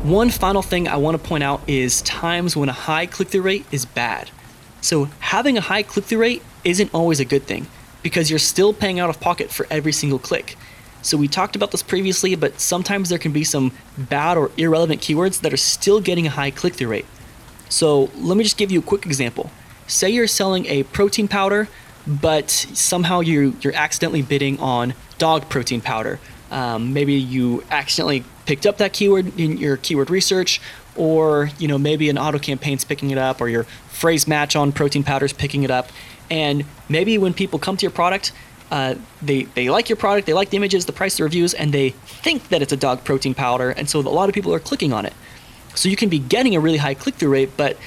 One 0.06 0.30
final 0.30 0.62
thing 0.62 0.88
I 0.88 0.98
want 0.98 1.20
to 1.20 1.28
point 1.28 1.44
out 1.44 1.68
is 1.68 2.04
times 2.04 2.56
when 2.56 2.70
a 2.70 2.74
high 2.74 3.08
click 3.08 3.30
through 3.30 3.42
rate 3.42 3.66
is 3.72 3.86
bad. 3.86 4.30
So, 4.80 5.06
having 5.18 5.58
a 5.58 5.62
high 5.62 5.82
click 5.82 6.06
through 6.06 6.20
rate 6.20 6.44
isn't 6.64 6.94
always 6.94 7.20
a 7.20 7.26
good 7.26 7.42
thing 7.48 7.66
because 8.04 8.30
you're 8.30 8.38
still 8.38 8.72
paying 8.72 9.00
out 9.00 9.10
of 9.10 9.20
pocket 9.20 9.50
for 9.50 9.66
every 9.72 9.92
single 9.92 10.20
click. 10.20 10.58
So 11.02 11.18
we 11.18 11.28
talked 11.28 11.56
about 11.56 11.72
this 11.72 11.82
previously, 11.82 12.36
but 12.36 12.60
sometimes 12.60 13.10
there 13.10 13.18
can 13.18 13.32
be 13.32 13.44
some 13.44 13.72
bad 13.98 14.38
or 14.38 14.52
irrelevant 14.58 15.02
keywords 15.02 15.42
that 15.42 15.52
are 15.52 15.58
still 15.58 16.00
getting 16.00 16.28
a 16.28 16.30
high 16.30 16.52
click 16.52 16.76
through 16.76 16.90
rate. 16.90 17.08
So 17.68 18.12
let 18.16 18.38
me 18.38 18.44
just 18.44 18.58
give 18.58 18.70
you 18.70 18.82
a 18.82 18.84
quick 18.84 19.08
example. 19.08 19.50
Say 19.88 20.12
you're 20.12 20.28
selling 20.28 20.68
a 20.68 20.84
protein 20.84 21.28
powder, 21.28 21.68
but 22.06 22.52
somehow 22.52 23.22
you, 23.22 23.56
you're 23.62 23.74
accidentally 23.74 24.22
bidding 24.22 24.60
on 24.60 24.94
dog 25.18 25.50
protein 25.50 25.82
powder. 25.82 26.20
Um, 26.52 26.94
maybe 26.94 27.16
you 27.16 27.64
accidentally 27.72 28.24
picked 28.46 28.66
up 28.66 28.78
that 28.78 28.94
keyword 28.94 29.38
in 29.40 29.58
your 29.58 29.78
keyword 29.78 30.10
research, 30.10 30.62
or 30.96 31.50
you 31.60 31.68
know 31.68 31.78
maybe 31.78 32.10
an 32.10 32.18
auto 32.18 32.40
campaign's 32.40 32.84
picking 32.84 33.12
it 33.12 33.18
up, 33.18 33.42
or 33.42 33.50
your 33.50 33.64
phrase 33.90 34.28
match 34.28 34.56
on 34.56 34.72
protein 34.72 35.04
powders 35.04 35.34
picking 35.34 35.64
it 35.64 35.72
up, 35.72 35.90
and 36.30 36.66
maybe 36.90 37.18
when 37.18 37.34
people 37.34 37.60
come 37.60 37.78
to 37.78 37.84
your 37.84 37.92
product, 37.92 38.32
uh, 38.72 38.96
they, 39.22 39.44
they 39.44 39.70
like 39.70 39.90
your 39.90 39.96
product, 39.96 40.28
they 40.28 40.34
like 40.34 40.50
the 40.50 40.58
images, 40.58 40.86
the 40.86 40.94
price, 40.94 41.18
the 41.18 41.24
reviews, 41.24 41.54
and 41.54 41.72
they 41.72 41.90
think 41.90 42.50
that 42.50 42.62
it's 42.62 42.74
a 42.74 42.78
dog 42.78 43.04
protein 43.04 43.34
powder, 43.34 43.70
and 43.72 43.90
so 43.90 44.00
a 44.00 44.02
lot 44.02 44.30
of 44.30 44.36
people 44.36 44.54
are 44.54 44.60
clicking 44.60 44.92
on 44.92 45.06
it. 45.06 45.14
So 45.76 45.90
you 45.90 45.96
can 45.96 46.10
be 46.10 46.20
getting 46.20 46.56
a 46.56 46.60
really 46.60 46.78
high 46.78 46.94
click 46.94 47.16
through 47.16 47.32
rate, 47.32 47.52
but 47.58 47.78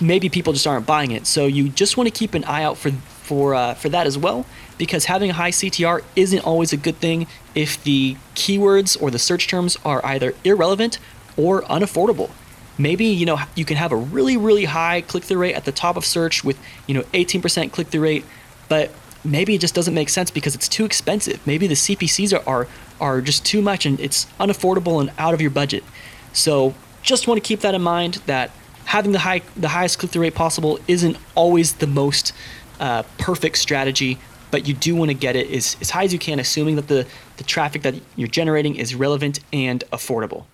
maybe 0.00 0.28
people 0.28 0.52
just 0.52 0.66
aren't 0.66 0.86
buying 0.86 1.10
it. 1.10 1.26
So 1.26 1.46
you 1.46 1.68
just 1.68 1.96
want 1.96 2.08
to 2.08 2.10
keep 2.10 2.34
an 2.34 2.44
eye 2.44 2.62
out 2.62 2.76
for 2.76 2.90
for 3.26 3.54
uh, 3.54 3.74
for 3.74 3.88
that 3.88 4.06
as 4.06 4.16
well, 4.16 4.46
because 4.78 5.06
having 5.06 5.30
a 5.30 5.32
high 5.32 5.50
CTR 5.50 6.02
isn't 6.14 6.40
always 6.40 6.72
a 6.72 6.76
good 6.76 6.96
thing 6.96 7.26
if 7.54 7.82
the 7.82 8.16
keywords 8.34 9.00
or 9.00 9.10
the 9.10 9.18
search 9.18 9.48
terms 9.48 9.76
are 9.84 10.04
either 10.06 10.32
irrelevant 10.44 10.98
or 11.36 11.62
unaffordable. 11.62 12.30
Maybe 12.78 13.06
you 13.06 13.26
know 13.26 13.38
you 13.54 13.64
can 13.64 13.76
have 13.76 13.90
a 13.90 13.96
really 13.96 14.36
really 14.36 14.66
high 14.66 15.00
click-through 15.00 15.38
rate 15.38 15.54
at 15.54 15.64
the 15.64 15.72
top 15.72 15.96
of 15.96 16.04
search 16.04 16.44
with 16.44 16.58
you 16.86 16.94
know 16.94 17.02
18% 17.14 17.72
click-through 17.72 18.02
rate 18.02 18.24
but 18.68 18.90
maybe 19.24 19.54
it 19.54 19.60
just 19.60 19.74
doesn't 19.74 19.94
make 19.94 20.08
sense 20.08 20.30
because 20.30 20.54
it's 20.54 20.68
too 20.68 20.84
expensive. 20.84 21.44
Maybe 21.46 21.66
the 21.66 21.74
cpcs 21.74 22.32
are 22.32 22.48
are, 22.48 22.68
are 23.00 23.20
just 23.20 23.44
too 23.44 23.62
much 23.62 23.86
and 23.86 23.98
it's 23.98 24.26
unaffordable 24.38 25.00
and 25.00 25.10
out 25.18 25.34
of 25.34 25.40
your 25.40 25.50
budget. 25.50 25.84
So 26.32 26.74
just 27.02 27.26
want 27.26 27.42
to 27.42 27.46
keep 27.46 27.60
that 27.60 27.74
in 27.74 27.82
mind 27.82 28.14
that 28.26 28.50
having 28.86 29.12
the 29.12 29.20
high 29.20 29.42
the 29.56 29.68
highest 29.68 29.98
click-through 29.98 30.22
rate 30.22 30.34
possible 30.34 30.78
isn't 30.86 31.16
always 31.34 31.74
the 31.74 31.86
most 31.86 32.32
uh, 32.80 33.02
perfect 33.18 33.58
strategy 33.58 34.18
but 34.50 34.66
you 34.66 34.74
do 34.74 34.94
want 34.94 35.10
to 35.10 35.14
get 35.14 35.34
it 35.36 35.50
as, 35.50 35.76
as 35.80 35.90
high 35.90 36.04
as 36.04 36.12
you 36.12 36.18
can 36.18 36.38
assuming 36.38 36.76
that 36.76 36.88
the, 36.88 37.06
the 37.36 37.44
traffic 37.44 37.82
that 37.82 37.94
you're 38.16 38.28
generating 38.28 38.76
is 38.76 38.94
relevant 38.94 39.40
and 39.52 39.84
affordable 39.92 40.44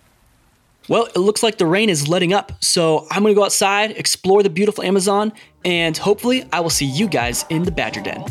well, 0.89 1.05
it 1.05 1.17
looks 1.17 1.45
like 1.45 1.59
the 1.59 1.67
rain 1.67 1.89
is 1.89 2.09
letting 2.09 2.33
up, 2.33 2.53
so 2.61 3.07
I'm 3.11 3.23
gonna 3.23 3.35
go 3.35 3.45
outside, 3.45 3.93
explore 3.93 4.43
the 4.43 4.51
beautiful 4.51 4.83
Amazon, 4.83 5.33
and 5.65 5.97
hopefully 5.97 6.45
I 6.53 6.59
will 6.59 6.71
see 6.71 6.87
you 6.87 7.07
guys 7.07 7.45
in 7.51 7.63
the 7.63 7.71
Badger 7.71 8.01
Den. 8.01 8.25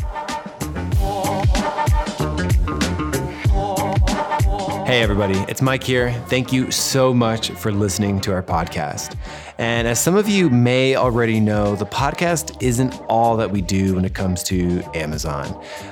Hey, 4.92 5.00
everybody, 5.00 5.38
it's 5.48 5.62
Mike 5.62 5.82
here. 5.82 6.12
Thank 6.26 6.52
you 6.52 6.70
so 6.70 7.14
much 7.14 7.48
for 7.52 7.72
listening 7.72 8.20
to 8.20 8.32
our 8.34 8.42
podcast. 8.42 9.16
And 9.56 9.88
as 9.88 9.98
some 9.98 10.16
of 10.16 10.28
you 10.28 10.50
may 10.50 10.96
already 10.96 11.40
know, 11.40 11.74
the 11.74 11.86
podcast 11.86 12.62
isn't 12.62 13.00
all 13.08 13.38
that 13.38 13.50
we 13.50 13.62
do 13.62 13.94
when 13.94 14.04
it 14.04 14.12
comes 14.12 14.42
to 14.42 14.82
Amazon. 14.94 15.46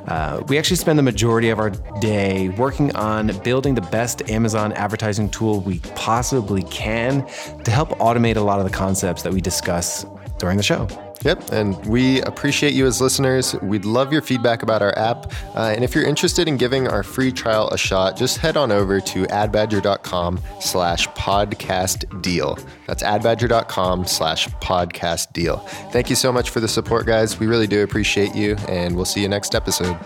Uh, 0.06 0.42
we 0.48 0.58
actually 0.58 0.76
spend 0.76 0.98
the 0.98 1.02
majority 1.02 1.48
of 1.48 1.58
our 1.58 1.70
day 2.00 2.50
working 2.50 2.94
on 2.94 3.28
building 3.42 3.74
the 3.74 3.80
best 3.80 4.28
Amazon 4.28 4.74
advertising 4.74 5.30
tool 5.30 5.60
we 5.60 5.78
possibly 5.94 6.62
can 6.64 7.26
to 7.64 7.70
help 7.70 7.88
automate 8.00 8.36
a 8.36 8.42
lot 8.42 8.58
of 8.58 8.70
the 8.70 8.76
concepts 8.76 9.22
that 9.22 9.32
we 9.32 9.40
discuss 9.40 10.04
during 10.38 10.58
the 10.58 10.62
show. 10.62 10.86
Yep, 11.22 11.52
and 11.52 11.84
we 11.86 12.22
appreciate 12.22 12.72
you 12.72 12.86
as 12.86 13.00
listeners. 13.00 13.54
We'd 13.62 13.84
love 13.84 14.12
your 14.12 14.22
feedback 14.22 14.62
about 14.62 14.80
our 14.80 14.96
app. 14.98 15.32
Uh, 15.54 15.72
and 15.74 15.84
if 15.84 15.94
you're 15.94 16.06
interested 16.06 16.48
in 16.48 16.56
giving 16.56 16.88
our 16.88 17.02
free 17.02 17.30
trial 17.30 17.68
a 17.68 17.78
shot, 17.78 18.16
just 18.16 18.38
head 18.38 18.56
on 18.56 18.72
over 18.72 19.00
to 19.00 19.24
adbadger.com 19.26 20.40
slash 20.60 21.06
podcast 21.08 22.22
deal. 22.22 22.58
That's 22.86 23.02
adbadger.com 23.02 24.06
slash 24.06 24.48
podcast 24.48 25.32
deal. 25.32 25.58
Thank 25.92 26.08
you 26.08 26.16
so 26.16 26.32
much 26.32 26.50
for 26.50 26.60
the 26.60 26.68
support, 26.68 27.06
guys. 27.06 27.38
We 27.38 27.46
really 27.46 27.66
do 27.66 27.82
appreciate 27.82 28.34
you, 28.34 28.56
and 28.68 28.96
we'll 28.96 29.04
see 29.04 29.20
you 29.20 29.28
next 29.28 29.54
episode. 29.54 29.98